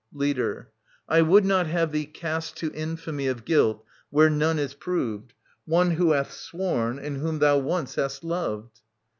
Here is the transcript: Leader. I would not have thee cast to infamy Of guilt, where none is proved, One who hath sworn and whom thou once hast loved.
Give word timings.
Leader. 0.13 0.71
I 1.07 1.21
would 1.21 1.45
not 1.45 1.67
have 1.67 1.91
thee 1.91 2.07
cast 2.07 2.57
to 2.57 2.71
infamy 2.73 3.27
Of 3.27 3.45
guilt, 3.45 3.85
where 4.09 4.31
none 4.31 4.57
is 4.57 4.73
proved, 4.73 5.35
One 5.65 5.91
who 5.91 6.13
hath 6.13 6.31
sworn 6.33 6.97
and 6.97 7.17
whom 7.17 7.37
thou 7.37 7.59
once 7.59 7.93
hast 7.93 8.23
loved. 8.23 8.81